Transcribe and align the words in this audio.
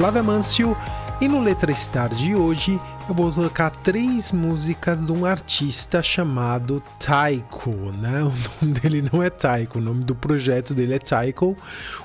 Flávia 0.00 0.22
Mancio 0.22 0.74
e 1.20 1.28
no 1.28 1.42
Letra 1.42 1.74
Star 1.74 2.08
de 2.08 2.34
hoje 2.34 2.80
eu 3.06 3.14
vou 3.14 3.30
tocar 3.30 3.70
três 3.70 4.32
músicas 4.32 5.04
de 5.04 5.12
um 5.12 5.26
artista 5.26 6.02
chamado 6.02 6.82
Taiko, 6.98 7.70
né? 7.98 8.22
O 8.24 8.64
nome 8.64 8.80
dele 8.80 9.10
não 9.12 9.22
é 9.22 9.28
Taiko, 9.28 9.78
o 9.78 9.82
nome 9.82 10.04
do 10.04 10.14
projeto 10.14 10.72
dele 10.72 10.94
é 10.94 10.98
Taiko. 10.98 11.54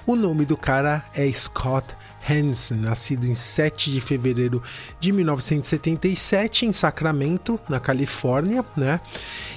O 0.06 0.16
nome 0.16 0.46
do 0.46 0.58
cara 0.58 1.06
é 1.14 1.32
Scott 1.32 1.96
Hansen, 2.30 2.80
nascido 2.80 3.28
em 3.28 3.34
7 3.34 3.92
de 3.92 4.02
fevereiro 4.02 4.62
de 5.00 5.14
1977 5.14 6.66
em 6.66 6.74
Sacramento, 6.74 7.58
na 7.70 7.80
Califórnia, 7.80 8.66
né? 8.76 9.00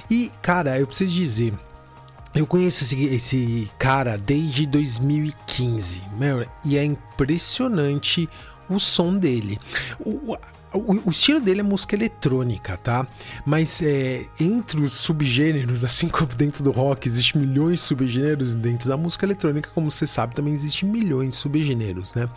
E, 0.09 0.31
cara, 0.41 0.79
eu 0.79 0.87
preciso 0.87 1.11
dizer, 1.11 1.53
eu 2.33 2.45
conheço 2.45 2.83
esse, 2.83 3.05
esse, 3.05 3.71
cara 3.77 4.17
desde 4.17 4.65
2015, 4.65 6.03
meu, 6.17 6.45
e 6.65 6.77
é 6.77 6.83
impressionante 6.83 8.29
o 8.69 8.79
som 8.79 9.17
dele. 9.17 9.57
O, 9.99 10.37
o, 10.73 11.07
o, 11.07 11.09
estilo 11.09 11.39
dele 11.39 11.61
é 11.61 11.63
música 11.63 11.95
eletrônica, 11.95 12.77
tá? 12.77 13.07
Mas 13.45 13.81
é, 13.81 14.25
entre 14.39 14.79
os 14.79 14.93
subgêneros, 14.93 15.83
assim 15.85 16.07
como 16.07 16.27
dentro 16.27 16.63
do 16.63 16.71
rock 16.71 17.07
existem 17.07 17.41
milhões 17.41 17.79
de 17.79 17.85
subgêneros, 17.85 18.53
dentro 18.53 18.89
da 18.89 18.97
música 18.97 19.25
eletrônica, 19.25 19.69
como 19.73 19.89
você 19.89 20.05
sabe, 20.05 20.35
também 20.35 20.53
existem 20.53 20.87
milhões 20.87 21.29
de 21.29 21.35
subgêneros, 21.35 22.13
né? 22.13 22.29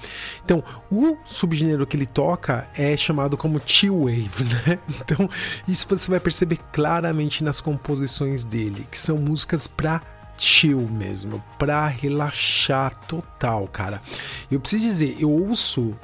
Então, 0.44 0.62
o 0.90 1.16
subgênero 1.24 1.86
que 1.86 1.96
ele 1.96 2.06
toca 2.06 2.68
é 2.74 2.96
chamado 2.96 3.36
como 3.36 3.60
chill 3.64 4.04
wave, 4.04 4.44
né? 4.66 4.78
Então, 5.00 5.28
isso 5.68 5.86
você 5.88 6.10
vai 6.10 6.20
perceber 6.20 6.58
claramente 6.72 7.44
nas 7.44 7.60
composições 7.60 8.44
dele, 8.44 8.86
que 8.90 8.98
são 8.98 9.16
músicas 9.16 9.66
para 9.66 10.00
chill 10.38 10.88
mesmo, 10.90 11.42
pra 11.58 11.86
relaxar 11.86 12.96
total, 13.06 13.68
cara. 13.68 14.02
Eu 14.50 14.58
preciso 14.58 14.84
dizer, 14.84 15.16
eu 15.20 15.30
ouço 15.30 15.96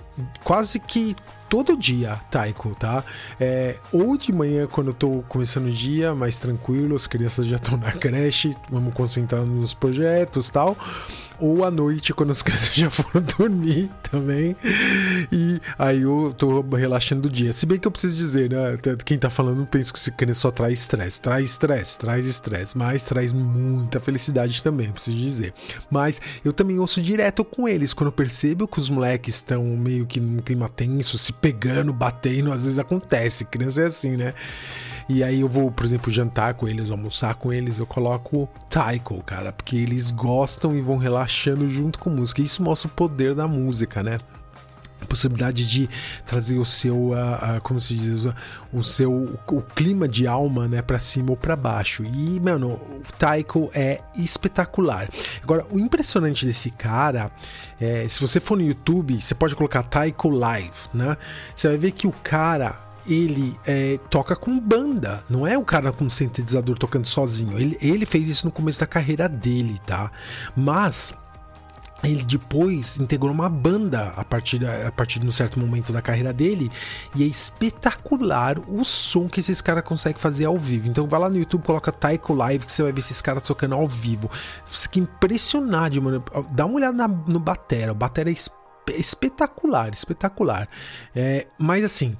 quase 0.44 0.78
que 0.78 1.16
todo 1.48 1.76
dia, 1.76 2.20
Taiko, 2.30 2.74
tá? 2.74 3.04
É, 3.40 3.76
ou 3.92 4.16
de 4.16 4.32
manhã, 4.32 4.66
quando 4.66 4.88
eu 4.88 4.94
tô 4.94 5.22
começando 5.28 5.66
o 5.66 5.70
dia, 5.70 6.14
mais 6.14 6.38
tranquilo, 6.38 6.94
as 6.94 7.06
crianças 7.06 7.46
já 7.46 7.56
estão 7.56 7.76
na 7.76 7.92
creche, 7.92 8.56
vamos 8.70 8.92
concentrar 8.94 9.44
nos 9.44 9.74
projetos 9.74 10.48
tal 10.50 10.76
ou 11.38 11.64
à 11.64 11.70
noite, 11.70 12.12
quando 12.12 12.30
as 12.30 12.42
crianças 12.42 12.74
já 12.74 12.90
foram 12.90 13.24
dormir 13.38 13.90
também. 14.02 14.56
E 15.32 15.60
aí 15.78 16.02
eu 16.02 16.34
tô 16.36 16.60
relaxando 16.60 17.28
o 17.28 17.30
dia. 17.30 17.52
Se 17.52 17.66
bem 17.66 17.78
que 17.78 17.86
eu 17.86 17.90
preciso 17.90 18.16
dizer, 18.16 18.50
né? 18.50 18.76
Quem 19.04 19.18
tá 19.18 19.30
falando 19.30 19.66
pensa 19.66 19.92
que 19.92 20.10
criança 20.10 20.40
só 20.40 20.50
traz 20.50 20.80
estresse. 20.80 21.20
Traz 21.20 21.44
estresse, 21.50 21.98
traz 21.98 22.26
estresse, 22.26 22.76
mas 22.76 23.02
traz 23.02 23.32
muita 23.32 24.00
felicidade 24.00 24.62
também, 24.62 24.90
preciso 24.92 25.16
dizer. 25.16 25.54
Mas 25.90 26.20
eu 26.44 26.52
também 26.52 26.78
ouço 26.78 27.00
direto 27.00 27.44
com 27.44 27.68
eles. 27.68 27.92
Quando 27.92 28.08
eu 28.08 28.12
percebo 28.12 28.66
que 28.66 28.78
os 28.78 28.88
moleques 28.88 29.36
estão 29.36 29.64
meio 29.76 30.06
que 30.06 30.20
num 30.20 30.38
clima 30.38 30.68
tenso, 30.68 31.18
se 31.18 31.32
pegando, 31.32 31.92
batendo, 31.92 32.52
às 32.52 32.64
vezes 32.64 32.78
acontece. 32.78 33.44
Criança 33.44 33.82
é 33.82 33.86
assim, 33.86 34.16
né? 34.16 34.34
E 35.08 35.24
aí 35.24 35.40
eu 35.40 35.48
vou, 35.48 35.70
por 35.70 35.86
exemplo, 35.86 36.12
jantar 36.12 36.54
com 36.54 36.68
eles, 36.68 36.90
almoçar 36.90 37.34
com 37.34 37.52
eles, 37.52 37.78
eu 37.78 37.86
coloco 37.86 38.48
Taiko, 38.68 39.22
cara, 39.22 39.52
porque 39.52 39.76
eles 39.76 40.10
gostam 40.10 40.76
e 40.76 40.82
vão 40.82 40.98
relaxando 40.98 41.68
junto 41.68 41.98
com 41.98 42.10
música. 42.10 42.42
Isso 42.42 42.62
mostra 42.62 42.88
o 42.88 42.92
poder 42.92 43.34
da 43.34 43.48
música, 43.48 44.02
né? 44.02 44.18
possibilidade 45.06 45.66
de 45.66 45.88
trazer 46.26 46.58
o 46.58 46.64
seu, 46.64 47.10
uh, 47.10 47.12
uh, 47.12 47.60
como 47.62 47.80
se 47.80 47.94
diz, 47.94 48.26
o 48.72 48.82
seu 48.82 49.38
o 49.46 49.62
clima 49.62 50.08
de 50.08 50.26
alma, 50.26 50.68
né, 50.68 50.82
para 50.82 50.98
cima 50.98 51.30
ou 51.30 51.36
para 51.36 51.56
baixo. 51.56 52.04
E, 52.04 52.40
mano, 52.40 52.72
o 52.72 53.02
Taiko 53.18 53.70
é 53.72 54.00
espetacular. 54.16 55.08
Agora, 55.42 55.64
o 55.70 55.78
impressionante 55.78 56.44
desse 56.44 56.70
cara, 56.70 57.30
é, 57.80 58.06
se 58.08 58.20
você 58.20 58.40
for 58.40 58.56
no 58.56 58.64
YouTube, 58.64 59.20
você 59.20 59.34
pode 59.34 59.54
colocar 59.54 59.82
Taiko 59.82 60.28
Live, 60.28 60.88
né? 60.92 61.16
Você 61.54 61.68
vai 61.68 61.76
ver 61.76 61.92
que 61.92 62.06
o 62.06 62.12
cara 62.12 62.87
ele 63.08 63.58
é, 63.66 63.98
toca 64.10 64.36
com 64.36 64.58
banda, 64.58 65.24
não 65.28 65.46
é 65.46 65.56
o 65.56 65.64
cara 65.64 65.92
com 65.92 66.08
sintetizador 66.10 66.78
tocando 66.78 67.06
sozinho. 67.06 67.58
Ele, 67.58 67.76
ele 67.80 68.06
fez 68.06 68.28
isso 68.28 68.46
no 68.46 68.52
começo 68.52 68.80
da 68.80 68.86
carreira 68.86 69.28
dele, 69.28 69.80
tá? 69.86 70.10
Mas 70.56 71.14
ele 72.02 72.22
depois 72.22 72.98
integrou 72.98 73.32
uma 73.32 73.48
banda 73.48 74.12
a 74.16 74.24
partir, 74.24 74.64
a 74.64 74.92
partir 74.92 75.18
de 75.18 75.26
um 75.26 75.32
certo 75.32 75.58
momento 75.58 75.92
da 75.92 76.00
carreira 76.00 76.32
dele 76.32 76.70
e 77.14 77.24
é 77.24 77.26
espetacular 77.26 78.58
o 78.68 78.84
som 78.84 79.28
que 79.28 79.40
esses 79.40 79.60
caras 79.60 79.82
conseguem 79.82 80.18
fazer 80.18 80.44
ao 80.44 80.56
vivo. 80.58 80.88
Então 80.88 81.08
vai 81.08 81.18
lá 81.18 81.28
no 81.28 81.36
YouTube, 81.36 81.64
coloca 81.64 81.90
Taiko 81.90 82.34
Live 82.34 82.66
que 82.66 82.72
você 82.72 82.82
vai 82.82 82.92
ver 82.92 83.00
esses 83.00 83.20
caras 83.20 83.42
tocando 83.42 83.74
ao 83.74 83.88
vivo. 83.88 84.30
Fica 84.64 85.00
impressionado, 85.00 86.00
mano. 86.00 86.22
Dá 86.52 86.66
uma 86.66 86.76
olhada 86.76 86.96
na, 86.96 87.08
no 87.08 87.40
Batera, 87.40 87.92
o 87.92 87.96
Batera 87.96 88.30
é 88.30 88.34
espetacular, 88.96 89.92
espetacular. 89.92 90.68
É, 91.14 91.48
mas 91.58 91.84
assim, 91.84 92.16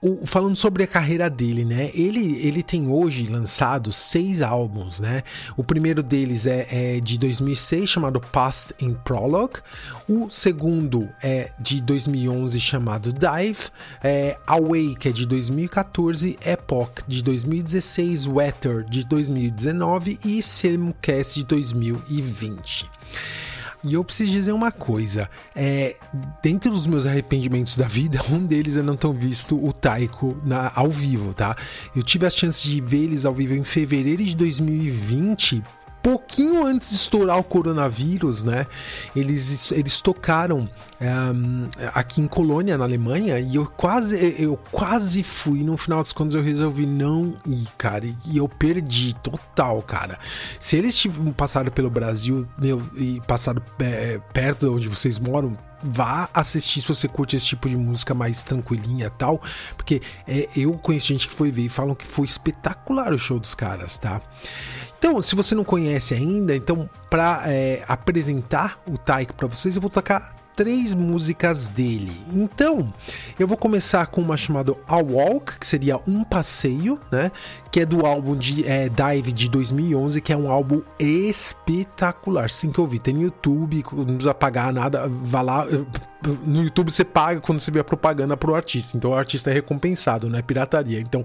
o, 0.00 0.26
falando 0.26 0.54
sobre 0.54 0.84
a 0.84 0.86
carreira 0.86 1.28
dele, 1.28 1.64
né? 1.64 1.90
Ele, 1.92 2.40
ele 2.46 2.62
tem 2.62 2.88
hoje 2.88 3.26
lançado 3.26 3.92
seis 3.92 4.42
álbuns, 4.42 5.00
né? 5.00 5.22
O 5.56 5.64
primeiro 5.64 6.02
deles 6.02 6.46
é, 6.46 6.66
é, 6.70 7.00
de 7.00 7.18
2006, 7.18 7.90
chamado 7.90 8.20
Past 8.20 8.74
in 8.80 8.94
Prologue. 8.94 9.60
O 10.08 10.30
segundo 10.30 11.08
é 11.22 11.50
de 11.60 11.80
2011, 11.80 12.60
chamado 12.60 13.12
Dive. 13.12 13.70
É, 14.02 14.36
Away, 14.46 14.94
que 14.94 15.08
é 15.08 15.12
de 15.12 15.26
2014. 15.26 16.38
Epoch, 16.44 17.02
de 17.08 17.22
2016. 17.22 18.26
Weather, 18.26 18.84
de 18.84 19.04
2019. 19.04 20.20
E 20.24 20.40
Simcast, 20.42 21.40
de 21.40 21.44
2020. 21.44 22.88
E 23.84 23.94
eu 23.94 24.04
preciso 24.04 24.32
dizer 24.32 24.52
uma 24.52 24.72
coisa: 24.72 25.28
é, 25.54 25.96
dentro 26.42 26.70
dos 26.70 26.86
meus 26.86 27.06
arrependimentos 27.06 27.76
da 27.76 27.86
vida, 27.86 28.20
um 28.30 28.44
deles 28.44 28.76
é 28.76 28.82
não 28.82 28.96
ter 28.96 29.12
visto 29.12 29.62
o 29.62 29.72
Taiko 29.72 30.36
na, 30.44 30.72
ao 30.74 30.90
vivo, 30.90 31.32
tá? 31.34 31.56
Eu 31.94 32.02
tive 32.02 32.26
a 32.26 32.30
chance 32.30 32.62
de 32.62 32.80
ver 32.80 33.04
eles 33.04 33.24
ao 33.24 33.34
vivo 33.34 33.54
em 33.54 33.64
fevereiro 33.64 34.22
de 34.24 34.34
2020 34.36 35.62
pouquinho 36.02 36.64
antes 36.64 36.90
de 36.90 36.96
estourar 36.96 37.38
o 37.38 37.44
coronavírus, 37.44 38.44
né? 38.44 38.66
Eles, 39.14 39.72
eles 39.72 40.00
tocaram 40.00 40.68
um, 41.00 41.68
aqui 41.94 42.20
em 42.20 42.26
Colônia, 42.26 42.76
na 42.78 42.84
Alemanha, 42.84 43.38
e 43.38 43.56
eu 43.56 43.66
quase, 43.66 44.36
eu 44.38 44.56
quase 44.70 45.22
fui. 45.22 45.62
No 45.62 45.76
final 45.76 45.98
das 45.98 46.12
contas, 46.12 46.34
eu 46.34 46.42
resolvi 46.42 46.86
não 46.86 47.34
ir, 47.46 47.68
cara. 47.76 48.04
E 48.04 48.36
eu 48.36 48.48
perdi 48.48 49.14
total, 49.16 49.82
cara. 49.82 50.18
Se 50.58 50.76
eles 50.76 51.06
passaram 51.36 51.70
pelo 51.70 51.90
Brasil 51.90 52.46
meu, 52.58 52.82
e 52.96 53.20
passaram 53.26 53.62
é, 53.80 54.20
perto 54.32 54.66
de 54.66 54.72
onde 54.72 54.88
vocês 54.88 55.18
moram, 55.18 55.56
vá 55.82 56.28
assistir 56.32 56.80
se 56.80 56.88
você 56.88 57.08
curte 57.08 57.36
esse 57.36 57.46
tipo 57.46 57.68
de 57.68 57.76
música 57.76 58.14
mais 58.14 58.42
tranquilinha 58.42 59.10
tal, 59.10 59.40
porque 59.76 60.02
é, 60.26 60.48
eu 60.56 60.72
conheço 60.74 61.06
gente 61.06 61.28
que 61.28 61.34
foi 61.34 61.50
ver 61.50 61.62
e 61.62 61.68
falam 61.68 61.94
que 61.94 62.06
foi 62.06 62.26
espetacular 62.26 63.12
o 63.12 63.18
show 63.18 63.38
dos 63.38 63.54
caras, 63.54 63.98
tá? 63.98 64.20
Então, 64.98 65.22
se 65.22 65.36
você 65.36 65.54
não 65.54 65.62
conhece 65.62 66.12
ainda, 66.14 66.56
então 66.56 66.90
para 67.08 67.42
é, 67.46 67.84
apresentar 67.86 68.80
o 68.88 68.98
Taiko 68.98 69.34
para 69.34 69.46
vocês, 69.46 69.76
eu 69.76 69.80
vou 69.80 69.90
tocar 69.90 70.34
três 70.58 70.92
músicas 70.92 71.68
dele. 71.68 72.10
Então, 72.32 72.92
eu 73.38 73.46
vou 73.46 73.56
começar 73.56 74.04
com 74.08 74.20
uma 74.20 74.36
chamada 74.36 74.74
A 74.88 74.96
Walk, 74.96 75.56
que 75.56 75.64
seria 75.64 76.00
um 76.04 76.24
passeio, 76.24 76.98
né? 77.12 77.30
Que 77.70 77.80
é 77.80 77.86
do 77.86 78.04
álbum 78.04 78.34
de 78.34 78.66
é, 78.66 78.88
Dive 78.88 79.32
de 79.32 79.48
2011, 79.48 80.20
que 80.20 80.32
é 80.32 80.36
um 80.36 80.50
álbum 80.50 80.82
espetacular. 80.98 82.50
Tem 82.50 82.72
que 82.72 82.80
ouvir, 82.80 82.98
tem 82.98 83.14
no 83.14 83.22
YouTube, 83.22 83.84
não 83.92 84.04
precisa 84.04 84.34
pagar 84.34 84.72
nada, 84.72 85.08
vá 85.08 85.42
lá 85.42 85.64
no 86.22 86.62
YouTube 86.64 86.90
você 86.90 87.04
paga 87.04 87.40
quando 87.40 87.60
você 87.60 87.70
vê 87.70 87.80
a 87.80 87.84
propaganda 87.84 88.36
pro 88.36 88.54
artista. 88.54 88.96
Então 88.96 89.10
o 89.10 89.14
artista 89.14 89.50
é 89.50 89.54
recompensado, 89.54 90.28
não 90.28 90.38
é 90.38 90.42
pirataria. 90.42 91.00
Então 91.00 91.24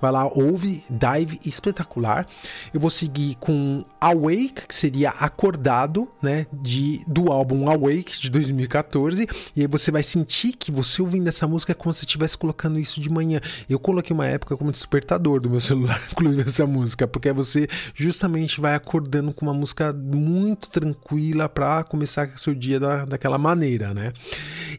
vai 0.00 0.10
lá, 0.10 0.26
ouve, 0.26 0.82
dive 0.88 1.38
espetacular. 1.44 2.26
Eu 2.72 2.80
vou 2.80 2.90
seguir 2.90 3.36
com 3.38 3.84
Awake, 4.00 4.66
que 4.66 4.74
seria 4.74 5.10
acordado, 5.10 6.08
né, 6.22 6.46
de 6.52 7.02
do 7.06 7.30
álbum 7.30 7.68
Awake 7.68 8.20
de 8.20 8.30
2014, 8.30 9.28
e 9.54 9.60
aí 9.60 9.66
você 9.66 9.90
vai 9.90 10.02
sentir 10.02 10.52
que 10.52 10.70
você 10.70 11.02
ouvindo 11.02 11.28
essa 11.28 11.46
música 11.46 11.72
é 11.72 11.74
como 11.74 11.92
se 11.92 12.04
estivesse 12.04 12.36
colocando 12.36 12.78
isso 12.78 13.00
de 13.00 13.10
manhã. 13.10 13.40
Eu 13.68 13.78
coloquei 13.78 14.14
uma 14.14 14.26
época 14.26 14.56
como 14.56 14.72
despertador 14.72 15.40
do 15.40 15.50
meu 15.50 15.60
celular, 15.60 16.00
inclusive 16.12 16.42
essa 16.42 16.66
música, 16.66 17.06
porque 17.06 17.32
você 17.32 17.68
justamente 17.94 18.60
vai 18.60 18.74
acordando 18.74 19.32
com 19.32 19.44
uma 19.44 19.54
música 19.54 19.92
muito 19.92 20.70
tranquila 20.70 21.48
para 21.48 21.84
começar 21.84 22.30
seu 22.38 22.54
dia 22.54 22.80
da, 22.80 23.04
daquela 23.04 23.38
maneira, 23.38 23.92
né? 23.92 24.12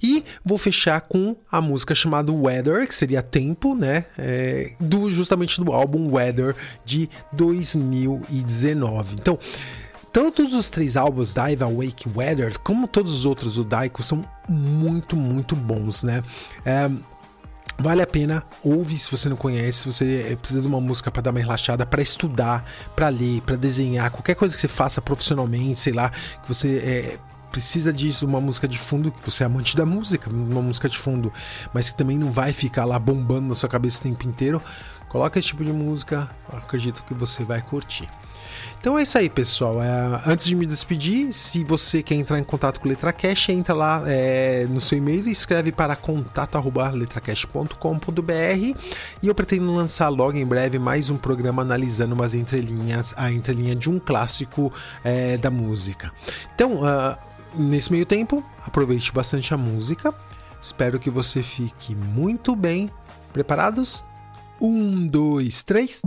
E 0.01 0.23
vou 0.43 0.57
fechar 0.57 0.99
com 1.01 1.35
a 1.51 1.61
música 1.61 1.93
chamada 1.93 2.31
Weather, 2.31 2.87
que 2.87 2.95
seria 2.95 3.21
Tempo, 3.21 3.75
né? 3.75 4.05
É, 4.17 4.73
do, 4.79 5.11
justamente 5.11 5.61
do 5.63 5.71
álbum 5.71 6.11
Weather 6.11 6.55
de 6.83 7.07
2019. 7.33 9.15
Então, 9.19 9.37
todos 10.11 10.53
os 10.53 10.69
três 10.69 10.97
álbuns, 10.97 11.33
Dive, 11.33 11.63
Awake 11.63 12.09
Weather, 12.15 12.59
como 12.59 12.87
todos 12.87 13.13
os 13.13 13.25
outros 13.25 13.55
do 13.55 13.63
Daiko, 13.63 14.01
são 14.01 14.23
muito, 14.49 15.15
muito 15.15 15.55
bons, 15.55 16.03
né? 16.03 16.23
É, 16.65 16.89
Vale 17.81 18.01
a 18.01 18.07
pena, 18.07 18.43
ouve 18.63 18.95
se 18.97 19.09
você 19.09 19.27
não 19.27 19.35
conhece, 19.35 19.79
se 19.79 19.85
você 19.91 20.37
precisa 20.39 20.61
de 20.61 20.67
uma 20.67 20.79
música 20.79 21.09
para 21.09 21.21
dar 21.21 21.31
uma 21.31 21.39
relaxada, 21.39 21.83
para 21.83 22.01
estudar, 22.01 22.63
para 22.95 23.09
ler, 23.09 23.41
para 23.41 23.55
desenhar, 23.55 24.11
qualquer 24.11 24.35
coisa 24.35 24.53
que 24.53 24.61
você 24.61 24.67
faça 24.67 25.01
profissionalmente, 25.01 25.79
sei 25.79 25.93
lá, 25.93 26.09
que 26.09 26.47
você 26.47 26.77
é, 26.77 27.17
precisa 27.51 27.91
disso, 27.91 28.25
uma 28.25 28.39
música 28.39 28.67
de 28.67 28.77
fundo, 28.77 29.11
que 29.11 29.23
você 29.23 29.43
é 29.43 29.45
amante 29.45 29.75
da 29.75 29.85
música, 29.85 30.29
uma 30.29 30.61
música 30.61 30.87
de 30.87 30.97
fundo, 30.97 31.31
mas 31.73 31.89
que 31.89 31.97
também 31.97 32.17
não 32.17 32.31
vai 32.31 32.53
ficar 32.53 32.85
lá 32.85 32.97
bombando 32.97 33.49
na 33.49 33.55
sua 33.55 33.69
cabeça 33.69 33.99
o 33.99 34.03
tempo 34.03 34.27
inteiro. 34.27 34.61
Coloca 35.09 35.37
esse 35.37 35.49
tipo 35.49 35.63
de 35.63 35.73
música, 35.73 36.29
acredito 36.49 37.03
que 37.03 37.13
você 37.13 37.43
vai 37.43 37.61
curtir. 37.61 38.07
Então 38.79 38.97
é 38.97 39.03
isso 39.03 39.17
aí, 39.17 39.29
pessoal. 39.29 39.83
É, 39.83 40.21
antes 40.25 40.45
de 40.45 40.55
me 40.55 40.65
despedir, 40.65 41.33
se 41.33 41.61
você 41.63 42.01
quer 42.01 42.15
entrar 42.15 42.39
em 42.39 42.43
contato 42.43 42.79
com 42.79 42.87
o 42.87 42.89
Letracash, 42.89 43.49
entra 43.49 43.75
lá 43.75 44.01
é, 44.07 44.65
no 44.67 44.81
seu 44.81 44.97
e-mail 44.97 45.27
e 45.27 45.31
escreve 45.31 45.71
para 45.71 45.95
contato@letracash.com.br 45.95 48.79
e 49.21 49.27
eu 49.27 49.35
pretendo 49.35 49.71
lançar 49.71 50.09
logo 50.09 50.35
em 50.35 50.45
breve 50.45 50.79
mais 50.79 51.11
um 51.11 51.17
programa 51.17 51.61
analisando 51.61 52.15
umas 52.15 52.33
entrelinhas, 52.33 53.13
a 53.17 53.31
entrelinha 53.31 53.75
de 53.75 53.87
um 53.87 53.99
clássico 53.99 54.73
é, 55.03 55.37
da 55.37 55.51
música. 55.51 56.11
Então, 56.55 56.81
uh, 56.81 57.15
nesse 57.55 57.91
meio 57.91 58.05
tempo, 58.05 58.43
aproveite 58.65 59.11
bastante 59.11 59.53
a 59.53 59.57
música. 59.57 60.13
Espero 60.61 60.99
que 60.99 61.09
você 61.09 61.41
fique 61.41 61.95
muito 61.95 62.55
bem. 62.55 62.89
Preparados? 63.33 64.05
Um, 64.59 65.07
dois, 65.07 65.63
três. 65.63 66.01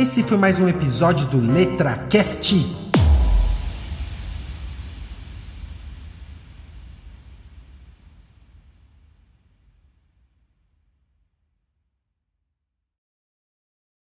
Esse 0.00 0.22
foi 0.22 0.38
mais 0.38 0.60
um 0.60 0.68
episódio 0.68 1.26
do 1.26 1.40
LetraCast. 1.40 2.87